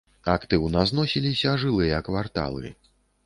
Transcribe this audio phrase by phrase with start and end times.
[0.35, 2.73] Актыўна зносіліся жылыя кварталы.